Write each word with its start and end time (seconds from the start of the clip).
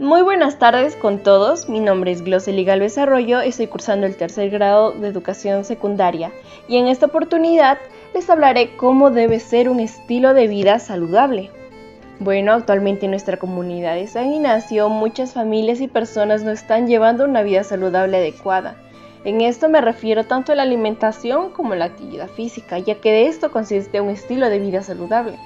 Muy 0.00 0.22
buenas 0.22 0.58
tardes 0.58 0.96
con 0.96 1.18
todos, 1.18 1.68
mi 1.68 1.78
nombre 1.78 2.10
es 2.10 2.24
Glosely 2.24 2.64
Galvez 2.64 2.96
Arroyo, 2.96 3.42
estoy 3.42 3.66
cursando 3.66 4.06
el 4.06 4.16
tercer 4.16 4.48
grado 4.48 4.92
de 4.92 5.06
educación 5.08 5.62
secundaria 5.62 6.32
y 6.68 6.78
en 6.78 6.86
esta 6.86 7.04
oportunidad 7.04 7.76
les 8.14 8.30
hablaré 8.30 8.78
cómo 8.78 9.10
debe 9.10 9.40
ser 9.40 9.68
un 9.68 9.78
estilo 9.78 10.32
de 10.32 10.48
vida 10.48 10.78
saludable. 10.78 11.50
Bueno, 12.18 12.54
actualmente 12.54 13.04
en 13.04 13.10
nuestra 13.10 13.36
comunidad 13.36 13.94
de 13.94 14.06
San 14.06 14.32
Ignacio 14.32 14.88
muchas 14.88 15.34
familias 15.34 15.82
y 15.82 15.86
personas 15.86 16.44
no 16.44 16.50
están 16.50 16.86
llevando 16.86 17.26
una 17.26 17.42
vida 17.42 17.62
saludable 17.62 18.16
adecuada. 18.16 18.76
En 19.26 19.42
esto 19.42 19.68
me 19.68 19.82
refiero 19.82 20.24
tanto 20.24 20.52
a 20.52 20.54
la 20.54 20.62
alimentación 20.62 21.50
como 21.50 21.74
a 21.74 21.76
la 21.76 21.84
actividad 21.84 22.28
física, 22.28 22.78
ya 22.78 22.94
que 22.94 23.12
de 23.12 23.26
esto 23.26 23.50
consiste 23.50 24.00
un 24.00 24.08
estilo 24.08 24.48
de 24.48 24.60
vida 24.60 24.82
saludable. 24.82 25.36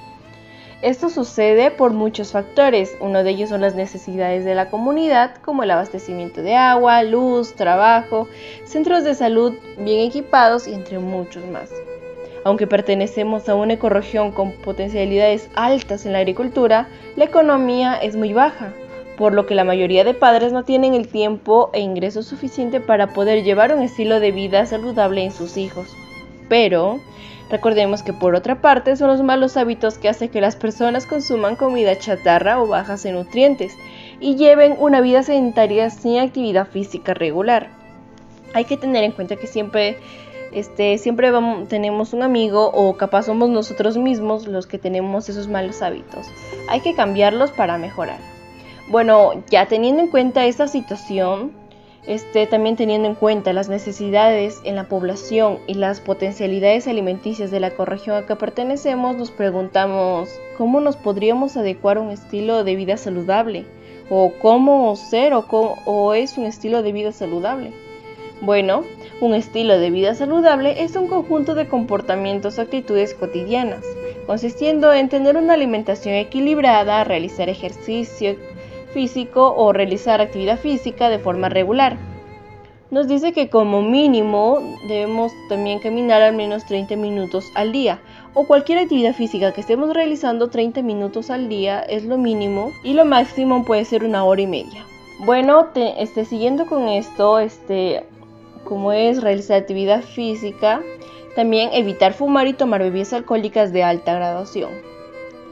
Esto 0.81 1.09
sucede 1.09 1.71
por 1.71 1.93
muchos 1.93 2.33
factores, 2.33 2.95
uno 2.99 3.23
de 3.23 3.31
ellos 3.31 3.49
son 3.49 3.61
las 3.61 3.75
necesidades 3.75 4.43
de 4.43 4.55
la 4.55 4.69
comunidad, 4.69 5.35
como 5.37 5.63
el 5.63 5.71
abastecimiento 5.71 6.41
de 6.41 6.55
agua, 6.55 7.01
luz, 7.01 7.55
trabajo, 7.55 8.27
centros 8.65 9.03
de 9.03 9.15
salud 9.15 9.53
bien 9.79 10.01
equipados 10.01 10.67
y 10.67 10.73
entre 10.73 10.99
muchos 10.99 11.45
más. 11.47 11.71
Aunque 12.43 12.67
pertenecemos 12.67 13.49
a 13.49 13.55
una 13.55 13.73
ecorregión 13.73 14.31
con 14.31 14.51
potencialidades 14.51 15.49
altas 15.55 16.05
en 16.05 16.13
la 16.13 16.19
agricultura, 16.19 16.87
la 17.15 17.25
economía 17.25 17.95
es 17.95 18.15
muy 18.15 18.33
baja, 18.33 18.73
por 19.17 19.33
lo 19.33 19.45
que 19.47 19.55
la 19.55 19.63
mayoría 19.63 20.03
de 20.03 20.13
padres 20.13 20.51
no 20.51 20.63
tienen 20.63 20.93
el 20.93 21.07
tiempo 21.07 21.69
e 21.73 21.79
ingreso 21.79 22.21
suficiente 22.21 22.81
para 22.81 23.13
poder 23.13 23.43
llevar 23.43 23.73
un 23.73 23.81
estilo 23.81 24.19
de 24.19 24.31
vida 24.31 24.65
saludable 24.65 25.23
en 25.23 25.31
sus 25.31 25.57
hijos. 25.57 25.87
Pero 26.49 26.99
Recordemos 27.49 28.01
que 28.01 28.13
por 28.13 28.33
otra 28.33 28.59
parte 28.61 28.95
son 28.95 29.09
los 29.09 29.21
malos 29.21 29.55
hábitos 29.55 29.97
que 29.97 30.09
hacen 30.09 30.29
que 30.29 30.41
las 30.41 30.55
personas 30.55 31.05
consuman 31.05 31.55
comida 31.55 31.97
chatarra 31.97 32.59
o 32.61 32.67
bajas 32.67 33.05
en 33.05 33.15
nutrientes 33.15 33.77
y 34.19 34.35
lleven 34.35 34.75
una 34.79 35.01
vida 35.01 35.21
sedentaria 35.21 35.89
sin 35.91 36.19
actividad 36.19 36.67
física 36.67 37.13
regular. 37.13 37.69
Hay 38.53 38.65
que 38.65 38.77
tener 38.77 39.03
en 39.03 39.11
cuenta 39.11 39.35
que 39.35 39.45
siempre, 39.45 39.97
este, 40.53 40.97
siempre 40.97 41.31
tenemos 41.69 42.13
un 42.13 42.23
amigo 42.23 42.71
o 42.73 42.97
capaz 42.97 43.23
somos 43.23 43.49
nosotros 43.49 43.95
mismos 43.97 44.47
los 44.47 44.65
que 44.65 44.79
tenemos 44.79 45.29
esos 45.29 45.47
malos 45.47 45.83
hábitos. 45.83 46.25
Hay 46.67 46.79
que 46.79 46.95
cambiarlos 46.95 47.51
para 47.51 47.77
mejorar. 47.77 48.19
Bueno, 48.87 49.43
ya 49.51 49.67
teniendo 49.67 50.01
en 50.01 50.09
cuenta 50.09 50.45
esta 50.45 50.67
situación, 50.67 51.51
también 52.49 52.75
teniendo 52.75 53.07
en 53.07 53.15
cuenta 53.15 53.53
las 53.53 53.67
necesidades 53.67 54.61
en 54.63 54.75
la 54.75 54.87
población 54.87 55.59
y 55.67 55.73
las 55.73 55.99
potencialidades 55.99 56.87
alimenticias 56.87 57.51
de 57.51 57.59
la 57.59 57.67
ecorregión 57.67 58.15
a 58.17 58.25
que 58.25 58.35
pertenecemos, 58.35 59.15
nos 59.15 59.31
preguntamos 59.31 60.29
cómo 60.57 60.81
nos 60.81 60.97
podríamos 60.97 61.57
adecuar 61.57 61.97
a 61.97 62.01
un 62.01 62.11
estilo 62.11 62.63
de 62.63 62.75
vida 62.75 62.97
saludable 62.97 63.65
o 64.09 64.33
cómo 64.39 64.95
ser 64.95 65.33
o, 65.33 65.45
o 65.49 66.13
es 66.13 66.37
un 66.37 66.45
estilo 66.45 66.83
de 66.83 66.91
vida 66.91 67.11
saludable. 67.11 67.71
Bueno, 68.41 68.83
un 69.21 69.33
estilo 69.33 69.79
de 69.79 69.89
vida 69.89 70.13
saludable 70.13 70.83
es 70.83 70.95
un 70.95 71.07
conjunto 71.07 71.55
de 71.55 71.67
comportamientos 71.67 72.59
o 72.59 72.61
actitudes 72.61 73.13
cotidianas, 73.13 73.83
consistiendo 74.27 74.93
en 74.93 75.09
tener 75.09 75.37
una 75.37 75.53
alimentación 75.53 76.15
equilibrada, 76.15 77.03
realizar 77.03 77.49
ejercicio, 77.49 78.35
físico 78.95 79.53
o 79.57 79.73
realizar 79.73 80.21
actividad 80.21 80.57
física 80.57 81.09
de 81.09 81.19
forma 81.19 81.49
regular. 81.49 81.97
Nos 82.91 83.09
dice 83.09 83.33
que 83.33 83.49
como 83.49 83.81
mínimo 83.81 84.59
debemos 84.87 85.33
también 85.49 85.79
caminar 85.79 86.21
al 86.21 86.33
menos 86.33 86.65
30 86.65 86.95
minutos 86.95 87.51
al 87.55 87.73
día 87.73 87.99
o 88.33 88.47
cualquier 88.47 88.79
actividad 88.79 89.13
física 89.13 89.51
que 89.51 89.59
estemos 89.59 89.93
realizando 89.93 90.47
30 90.47 90.81
minutos 90.81 91.29
al 91.29 91.49
día 91.49 91.81
es 91.81 92.05
lo 92.05 92.17
mínimo 92.17 92.71
y 92.85 92.93
lo 92.93 93.03
máximo 93.03 93.65
puede 93.65 93.83
ser 93.83 94.05
una 94.05 94.23
hora 94.23 94.41
y 94.41 94.47
media. 94.47 94.85
Bueno, 95.25 95.67
este, 95.75 96.23
siguiendo 96.23 96.65
con 96.65 96.87
esto, 96.87 97.39
este, 97.39 98.05
como 98.63 98.93
es 98.93 99.21
realizar 99.21 99.57
actividad 99.57 100.03
física, 100.03 100.81
también 101.35 101.71
evitar 101.73 102.13
fumar 102.13 102.47
y 102.47 102.53
tomar 102.53 102.81
bebidas 102.81 103.11
alcohólicas 103.11 103.73
de 103.73 103.83
alta 103.83 104.13
graduación. 104.13 104.71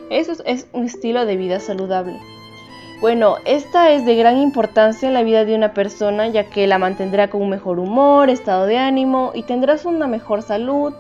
Eso 0.10 0.32
es 0.46 0.68
un 0.72 0.86
estilo 0.86 1.26
de 1.26 1.36
vida 1.36 1.60
saludable. 1.60 2.18
Bueno, 3.04 3.36
esta 3.44 3.92
es 3.92 4.06
de 4.06 4.16
gran 4.16 4.38
importancia 4.38 5.10
en 5.10 5.14
la 5.14 5.24
vida 5.24 5.44
de 5.44 5.56
una 5.56 5.74
persona 5.74 6.30
ya 6.30 6.46
que 6.46 6.68
la 6.68 6.78
mantendrá 6.78 7.30
con 7.30 7.42
un 7.42 7.50
mejor 7.50 7.80
humor, 7.80 8.30
estado 8.30 8.66
de 8.66 8.78
ánimo 8.78 9.34
y 9.36 9.44
tendrás 9.44 9.84
una 9.84 10.08
mejor 10.08 10.42
salud, 10.42 10.94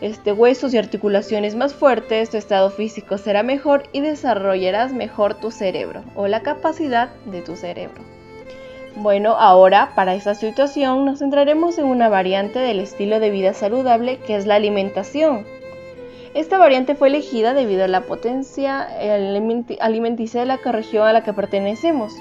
este, 0.00 0.32
huesos 0.32 0.72
y 0.72 0.78
articulaciones 0.78 1.54
más 1.54 1.74
fuertes, 1.74 2.30
tu 2.30 2.38
estado 2.38 2.70
físico 2.70 3.18
será 3.18 3.42
mejor 3.42 3.82
y 3.92 4.00
desarrollarás 4.00 4.94
mejor 4.94 5.34
tu 5.34 5.50
cerebro 5.50 6.02
o 6.14 6.26
la 6.26 6.40
capacidad 6.40 7.10
de 7.26 7.42
tu 7.42 7.54
cerebro. 7.54 8.00
Bueno, 8.96 9.36
ahora 9.38 9.92
para 9.94 10.14
esta 10.14 10.34
situación 10.34 11.04
nos 11.04 11.18
centraremos 11.18 11.76
en 11.76 11.84
una 11.84 12.08
variante 12.08 12.60
del 12.60 12.80
estilo 12.80 13.20
de 13.20 13.28
vida 13.28 13.52
saludable 13.52 14.16
que 14.26 14.36
es 14.36 14.46
la 14.46 14.54
alimentación. 14.54 15.44
Esta 16.34 16.56
variante 16.56 16.94
fue 16.94 17.08
elegida 17.08 17.52
debido 17.52 17.84
a 17.84 17.88
la 17.88 18.02
potencia 18.02 18.88
alimenticia 19.80 20.40
de 20.40 20.46
la 20.46 20.56
región 20.56 21.06
a 21.06 21.12
la 21.12 21.22
que 21.22 21.34
pertenecemos. 21.34 22.14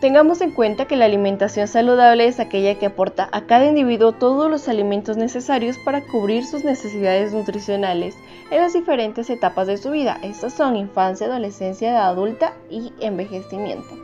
Tengamos 0.00 0.40
en 0.40 0.52
cuenta 0.52 0.86
que 0.86 0.96
la 0.96 1.04
alimentación 1.04 1.68
saludable 1.68 2.26
es 2.26 2.40
aquella 2.40 2.78
que 2.78 2.86
aporta 2.86 3.28
a 3.30 3.42
cada 3.42 3.66
individuo 3.66 4.12
todos 4.12 4.50
los 4.50 4.66
alimentos 4.68 5.18
necesarios 5.18 5.76
para 5.78 6.00
cubrir 6.00 6.46
sus 6.46 6.64
necesidades 6.64 7.34
nutricionales 7.34 8.16
en 8.50 8.62
las 8.62 8.72
diferentes 8.72 9.28
etapas 9.28 9.66
de 9.66 9.76
su 9.76 9.90
vida. 9.90 10.18
Estas 10.22 10.54
son 10.54 10.76
infancia, 10.76 11.26
adolescencia, 11.26 11.90
edad 11.90 12.06
adulta 12.06 12.54
y 12.70 12.92
envejecimiento. 13.00 13.94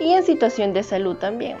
Y 0.00 0.12
en 0.12 0.22
situación 0.22 0.74
de 0.74 0.82
salud 0.82 1.16
también. 1.16 1.56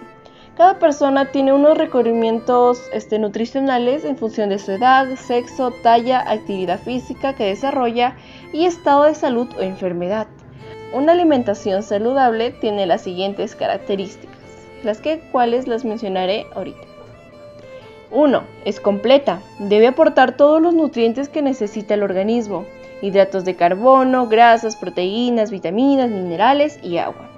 Cada 0.56 0.78
persona 0.78 1.30
tiene 1.30 1.54
unos 1.54 1.78
requerimientos 1.78 2.82
este, 2.92 3.18
nutricionales 3.18 4.04
en 4.04 4.18
función 4.18 4.50
de 4.50 4.58
su 4.58 4.72
edad, 4.72 5.08
sexo, 5.16 5.70
talla, 5.82 6.20
actividad 6.30 6.78
física 6.78 7.34
que 7.34 7.46
desarrolla 7.46 8.16
y 8.52 8.66
estado 8.66 9.04
de 9.04 9.14
salud 9.14 9.48
o 9.56 9.62
enfermedad. 9.62 10.26
Una 10.92 11.12
alimentación 11.12 11.82
saludable 11.82 12.50
tiene 12.50 12.84
las 12.84 13.00
siguientes 13.00 13.56
características, 13.56 14.36
las 14.84 15.00
cuales 15.30 15.66
las 15.66 15.86
mencionaré 15.86 16.44
ahorita. 16.54 16.82
1. 18.10 18.42
Es 18.66 18.78
completa. 18.78 19.40
Debe 19.58 19.86
aportar 19.86 20.36
todos 20.36 20.60
los 20.60 20.74
nutrientes 20.74 21.30
que 21.30 21.40
necesita 21.40 21.94
el 21.94 22.02
organismo, 22.02 22.66
hidratos 23.00 23.46
de 23.46 23.56
carbono, 23.56 24.28
grasas, 24.28 24.76
proteínas, 24.76 25.50
vitaminas, 25.50 26.10
minerales 26.10 26.78
y 26.82 26.98
agua. 26.98 27.30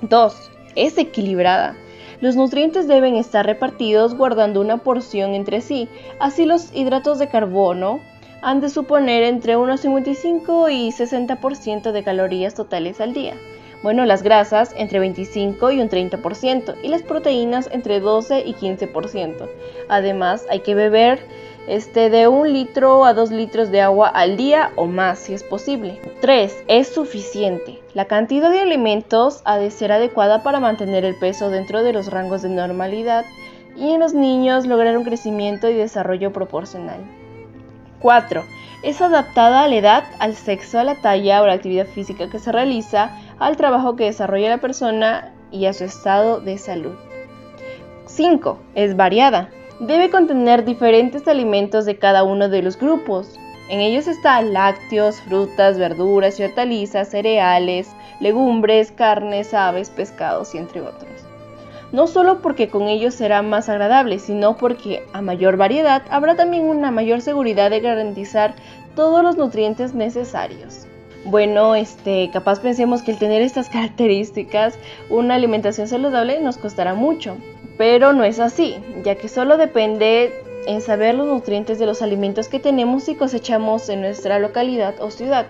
2. 0.00 0.50
Es 0.74 0.98
equilibrada. 0.98 1.76
Los 2.22 2.36
nutrientes 2.36 2.86
deben 2.86 3.16
estar 3.16 3.44
repartidos 3.44 4.16
guardando 4.16 4.60
una 4.60 4.76
porción 4.78 5.34
entre 5.34 5.60
sí, 5.60 5.88
así 6.20 6.44
los 6.46 6.72
hidratos 6.72 7.18
de 7.18 7.26
carbono 7.26 7.98
han 8.42 8.60
de 8.60 8.68
suponer 8.68 9.24
entre 9.24 9.56
unos 9.56 9.80
55 9.80 10.70
y 10.70 10.92
60% 10.92 11.90
de 11.90 12.04
calorías 12.04 12.54
totales 12.54 13.00
al 13.00 13.12
día. 13.12 13.34
Bueno, 13.82 14.04
las 14.04 14.22
grasas 14.22 14.72
entre 14.76 15.00
25 15.00 15.72
y 15.72 15.80
un 15.80 15.88
30% 15.88 16.76
y 16.84 16.86
las 16.86 17.02
proteínas 17.02 17.68
entre 17.72 17.98
12 17.98 18.44
y 18.46 18.54
15%. 18.54 19.48
Además, 19.88 20.46
hay 20.48 20.60
que 20.60 20.76
beber 20.76 21.26
este, 21.66 22.10
de 22.10 22.26
un 22.26 22.52
litro 22.52 23.04
a 23.04 23.14
dos 23.14 23.30
litros 23.30 23.70
de 23.70 23.80
agua 23.80 24.08
al 24.08 24.36
día 24.36 24.72
o 24.76 24.86
más 24.86 25.18
si 25.18 25.34
es 25.34 25.42
posible. 25.42 26.00
3. 26.20 26.64
Es 26.68 26.88
suficiente. 26.88 27.80
La 27.94 28.06
cantidad 28.06 28.50
de 28.50 28.60
alimentos 28.60 29.42
ha 29.44 29.58
de 29.58 29.70
ser 29.70 29.92
adecuada 29.92 30.42
para 30.42 30.60
mantener 30.60 31.04
el 31.04 31.14
peso 31.14 31.50
dentro 31.50 31.82
de 31.82 31.92
los 31.92 32.10
rangos 32.10 32.42
de 32.42 32.48
normalidad 32.48 33.24
y 33.76 33.90
en 33.92 34.00
los 34.00 34.12
niños 34.12 34.66
lograr 34.66 34.96
un 34.96 35.04
crecimiento 35.04 35.68
y 35.70 35.74
desarrollo 35.74 36.32
proporcional. 36.32 37.00
4. 38.00 38.42
Es 38.82 39.00
adaptada 39.00 39.62
a 39.62 39.68
la 39.68 39.76
edad, 39.76 40.04
al 40.18 40.34
sexo, 40.34 40.80
a 40.80 40.84
la 40.84 40.96
talla 40.96 41.40
o 41.40 41.46
la 41.46 41.52
actividad 41.52 41.86
física 41.86 42.28
que 42.28 42.40
se 42.40 42.50
realiza, 42.50 43.16
al 43.38 43.56
trabajo 43.56 43.94
que 43.94 44.06
desarrolla 44.06 44.48
la 44.48 44.58
persona 44.58 45.32
y 45.52 45.66
a 45.66 45.72
su 45.72 45.84
estado 45.84 46.40
de 46.40 46.58
salud. 46.58 46.96
5. 48.06 48.58
Es 48.74 48.96
variada 48.96 49.48
debe 49.82 50.10
contener 50.10 50.64
diferentes 50.64 51.26
alimentos 51.26 51.84
de 51.84 51.98
cada 51.98 52.22
uno 52.22 52.48
de 52.48 52.62
los 52.62 52.78
grupos. 52.78 53.38
En 53.68 53.80
ellos 53.80 54.06
están 54.06 54.52
lácteos, 54.52 55.20
frutas, 55.22 55.76
verduras 55.76 56.38
y 56.38 56.44
hortalizas, 56.44 57.08
cereales, 57.08 57.90
legumbres, 58.20 58.92
carnes, 58.92 59.52
aves, 59.54 59.90
pescados 59.90 60.54
y 60.54 60.58
entre 60.58 60.82
otros. 60.82 61.10
No 61.90 62.06
solo 62.06 62.40
porque 62.40 62.68
con 62.68 62.84
ellos 62.88 63.14
será 63.14 63.42
más 63.42 63.68
agradable, 63.68 64.20
sino 64.20 64.56
porque 64.56 65.02
a 65.12 65.20
mayor 65.20 65.56
variedad 65.56 66.02
habrá 66.10 66.36
también 66.36 66.64
una 66.64 66.92
mayor 66.92 67.20
seguridad 67.20 67.70
de 67.70 67.80
garantizar 67.80 68.54
todos 68.94 69.24
los 69.24 69.36
nutrientes 69.36 69.94
necesarios. 69.94 70.86
Bueno, 71.24 71.74
este, 71.74 72.30
capaz 72.32 72.60
pensemos 72.60 73.02
que 73.02 73.10
el 73.10 73.18
tener 73.18 73.42
estas 73.42 73.68
características, 73.70 74.78
una 75.10 75.34
alimentación 75.34 75.88
saludable 75.88 76.40
nos 76.40 76.56
costará 76.56 76.94
mucho, 76.94 77.36
pero 77.82 78.12
no 78.12 78.22
es 78.22 78.38
así, 78.38 78.76
ya 79.02 79.16
que 79.16 79.28
solo 79.28 79.56
depende 79.56 80.32
en 80.68 80.80
saber 80.82 81.16
los 81.16 81.26
nutrientes 81.26 81.80
de 81.80 81.86
los 81.86 82.00
alimentos 82.00 82.46
que 82.46 82.60
tenemos 82.60 83.08
y 83.08 83.16
cosechamos 83.16 83.88
en 83.88 84.02
nuestra 84.02 84.38
localidad 84.38 84.94
o 85.00 85.10
ciudad. 85.10 85.46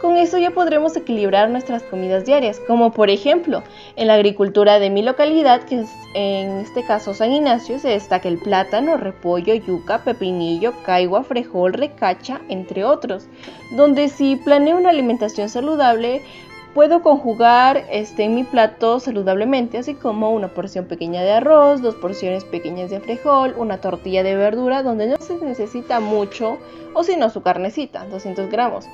Con 0.00 0.16
eso 0.16 0.38
ya 0.38 0.52
podremos 0.52 0.96
equilibrar 0.96 1.50
nuestras 1.50 1.82
comidas 1.82 2.24
diarias, 2.24 2.60
como 2.68 2.92
por 2.92 3.10
ejemplo 3.10 3.64
en 3.96 4.06
la 4.06 4.14
agricultura 4.14 4.78
de 4.78 4.90
mi 4.90 5.02
localidad, 5.02 5.64
que 5.64 5.80
es 5.80 5.90
en 6.14 6.58
este 6.58 6.84
caso 6.84 7.14
San 7.14 7.32
Ignacio, 7.32 7.80
se 7.80 7.88
destaca 7.88 8.28
el 8.28 8.38
plátano, 8.38 8.96
repollo, 8.96 9.52
yuca, 9.52 10.04
pepinillo, 10.04 10.74
caigua, 10.84 11.24
frejol, 11.24 11.72
recacha, 11.72 12.40
entre 12.48 12.84
otros, 12.84 13.26
donde 13.72 14.08
si 14.08 14.36
planeo 14.36 14.76
una 14.76 14.90
alimentación 14.90 15.48
saludable, 15.48 16.22
Puedo 16.74 17.02
conjugar 17.02 17.84
este, 17.90 18.24
en 18.24 18.34
mi 18.34 18.44
plato 18.44 18.98
saludablemente, 18.98 19.76
así 19.76 19.92
como 19.92 20.30
una 20.30 20.48
porción 20.48 20.86
pequeña 20.86 21.20
de 21.20 21.32
arroz, 21.32 21.82
dos 21.82 21.96
porciones 21.96 22.44
pequeñas 22.44 22.88
de 22.88 22.98
frijol, 22.98 23.54
una 23.58 23.76
tortilla 23.76 24.22
de 24.22 24.36
verdura 24.36 24.82
donde 24.82 25.06
no 25.06 25.16
se 25.18 25.36
necesita 25.36 26.00
mucho, 26.00 26.56
o 26.94 27.04
si 27.04 27.16
no 27.16 27.28
su 27.28 27.42
carnecita, 27.42 28.06
200 28.06 28.50
gramos, 28.50 28.86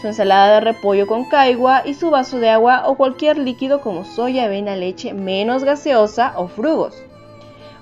su 0.00 0.06
ensalada 0.06 0.54
de 0.54 0.60
repollo 0.60 1.08
con 1.08 1.24
caigua 1.24 1.82
y 1.84 1.94
su 1.94 2.10
vaso 2.10 2.38
de 2.38 2.50
agua 2.50 2.84
o 2.86 2.94
cualquier 2.94 3.36
líquido 3.36 3.80
como 3.80 4.04
soya, 4.04 4.44
avena, 4.44 4.76
leche 4.76 5.12
menos 5.12 5.64
gaseosa 5.64 6.34
o 6.36 6.46
frugos. 6.46 7.02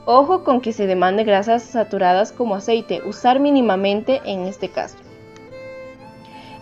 Ojo 0.06 0.44
con 0.44 0.62
que 0.62 0.72
se 0.72 0.86
demande 0.86 1.24
grasas 1.24 1.62
saturadas 1.62 2.32
como 2.32 2.54
aceite, 2.54 3.02
usar 3.06 3.38
mínimamente 3.38 4.22
en 4.24 4.46
este 4.46 4.70
caso. 4.70 4.96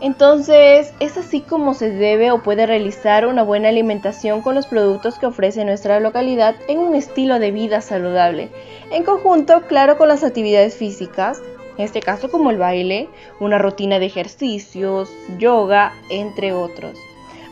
Entonces, 0.05 0.93
es 1.01 1.17
así 1.17 1.41
como 1.41 1.73
se 1.73 1.89
debe 1.89 2.31
o 2.31 2.43
puede 2.43 2.67
realizar 2.67 3.27
una 3.27 3.43
buena 3.43 3.71
alimentación 3.71 4.43
con 4.43 4.55
los 4.55 4.67
productos 4.67 5.19
que 5.19 5.25
ofrece 5.25 5.65
nuestra 5.65 5.99
localidad 5.99 6.57
en 6.69 6.79
un 6.81 6.95
estilo 6.95 7.39
de 7.39 7.53
vida 7.53 7.81
saludable, 7.81 8.51
en 8.91 9.03
conjunto, 9.03 9.63
claro, 9.63 9.97
con 9.97 10.09
las 10.09 10.23
actividades 10.23 10.77
físicas, 10.77 11.41
en 11.79 11.87
este 11.87 12.01
caso 12.01 12.31
como 12.31 12.51
el 12.51 12.59
baile, 12.59 13.09
una 13.41 13.57
rutina 13.57 13.99
de 13.99 14.05
ejercicios, 14.05 15.11
yoga, 15.39 15.95
entre 16.11 16.53
otros. 16.53 16.99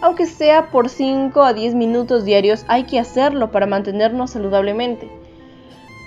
Aunque 0.03 0.27
sea 0.27 0.67
por 0.67 0.91
5 0.91 1.43
a 1.43 1.55
10 1.55 1.75
minutos 1.75 2.27
diarios, 2.27 2.67
hay 2.69 2.85
que 2.85 2.99
hacerlo 2.99 3.51
para 3.51 3.65
mantenernos 3.65 4.33
saludablemente. 4.33 5.09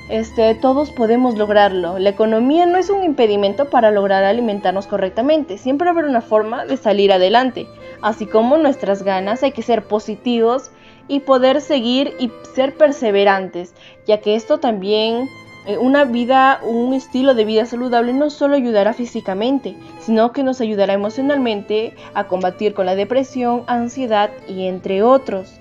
Este, 0.09 0.53
todos 0.53 0.91
podemos 0.91 1.35
lograrlo. 1.35 1.97
La 1.97 2.09
economía 2.09 2.67
no 2.67 2.77
es 2.77 2.91
un 2.91 3.03
impedimento 3.03 3.69
para 3.69 3.89
lograr 3.89 4.23
alimentarnos 4.23 4.85
correctamente. 4.85 5.57
Siempre 5.57 5.89
habrá 5.89 6.07
una 6.07 6.21
forma 6.21 6.65
de 6.65 6.77
salir 6.77 7.11
adelante. 7.11 7.67
Así 8.01 8.27
como 8.27 8.57
nuestras 8.57 9.01
ganas, 9.01 9.41
hay 9.41 9.51
que 9.51 9.63
ser 9.63 9.87
positivos 9.87 10.69
y 11.07 11.21
poder 11.21 11.61
seguir 11.61 12.13
y 12.19 12.31
ser 12.53 12.75
perseverantes, 12.75 13.73
ya 14.05 14.19
que 14.21 14.35
esto 14.35 14.59
también, 14.59 15.27
eh, 15.67 15.77
una 15.77 16.03
vida, 16.03 16.59
un 16.63 16.93
estilo 16.93 17.33
de 17.33 17.45
vida 17.45 17.65
saludable 17.65 18.13
no 18.13 18.29
solo 18.29 18.55
ayudará 18.55 18.93
físicamente, 18.93 19.75
sino 19.99 20.31
que 20.31 20.43
nos 20.43 20.61
ayudará 20.61 20.93
emocionalmente 20.93 21.93
a 22.13 22.25
combatir 22.25 22.73
con 22.73 22.85
la 22.85 22.95
depresión, 22.95 23.63
ansiedad 23.67 24.31
y 24.47 24.65
entre 24.67 25.03
otros. 25.03 25.59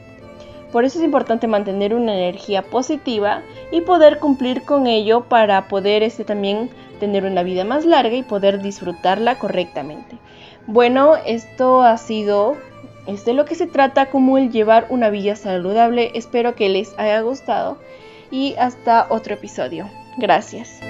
Por 0.74 0.84
eso 0.84 0.98
es 0.98 1.04
importante 1.04 1.46
mantener 1.46 1.94
una 1.94 2.16
energía 2.16 2.62
positiva 2.62 3.42
y 3.70 3.82
poder 3.82 4.18
cumplir 4.18 4.62
con 4.62 4.88
ello 4.88 5.22
para 5.28 5.68
poder 5.68 6.02
este, 6.02 6.24
también 6.24 6.68
tener 6.98 7.26
una 7.26 7.44
vida 7.44 7.62
más 7.62 7.84
larga 7.84 8.16
y 8.16 8.24
poder 8.24 8.60
disfrutarla 8.60 9.38
correctamente. 9.38 10.16
Bueno, 10.66 11.14
esto 11.26 11.82
ha 11.82 11.96
sido 11.96 12.56
este, 13.06 13.34
lo 13.34 13.44
que 13.44 13.54
se 13.54 13.68
trata 13.68 14.10
como 14.10 14.36
el 14.36 14.50
llevar 14.50 14.88
una 14.88 15.10
vida 15.10 15.36
saludable. 15.36 16.10
Espero 16.14 16.56
que 16.56 16.68
les 16.68 16.98
haya 16.98 17.20
gustado 17.20 17.78
y 18.32 18.56
hasta 18.58 19.06
otro 19.10 19.34
episodio. 19.34 19.88
Gracias. 20.18 20.80